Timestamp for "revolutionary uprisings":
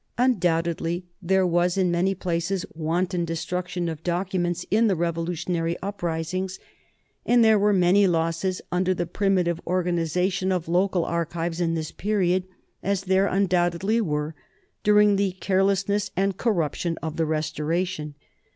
4.95-6.57